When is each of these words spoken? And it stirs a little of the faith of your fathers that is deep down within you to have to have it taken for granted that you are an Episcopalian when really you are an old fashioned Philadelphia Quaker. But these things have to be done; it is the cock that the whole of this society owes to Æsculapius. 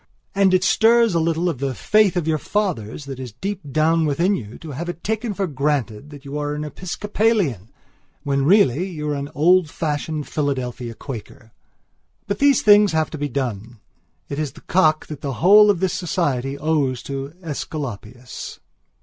And 0.33 0.51
it 0.51 0.63
stirs 0.63 1.13
a 1.13 1.19
little 1.19 1.47
of 1.47 1.59
the 1.59 1.75
faith 1.75 2.17
of 2.17 2.27
your 2.27 2.39
fathers 2.39 3.05
that 3.05 3.19
is 3.19 3.33
deep 3.33 3.61
down 3.71 4.07
within 4.07 4.33
you 4.33 4.57
to 4.57 4.69
have 4.71 4.87
to 4.87 4.89
have 4.89 4.89
it 4.89 5.03
taken 5.03 5.35
for 5.35 5.45
granted 5.45 6.09
that 6.09 6.25
you 6.25 6.39
are 6.39 6.55
an 6.55 6.63
Episcopalian 6.63 7.69
when 8.23 8.43
really 8.43 8.89
you 8.89 9.07
are 9.09 9.13
an 9.13 9.29
old 9.35 9.69
fashioned 9.69 10.27
Philadelphia 10.27 10.95
Quaker. 10.95 11.51
But 12.25 12.39
these 12.39 12.63
things 12.63 12.93
have 12.93 13.11
to 13.11 13.19
be 13.19 13.29
done; 13.29 13.79
it 14.27 14.39
is 14.39 14.53
the 14.53 14.61
cock 14.61 15.05
that 15.05 15.21
the 15.21 15.33
whole 15.33 15.69
of 15.69 15.81
this 15.81 15.93
society 15.93 16.57
owes 16.57 17.03
to 17.03 17.35
Æsculapius. 17.43 18.57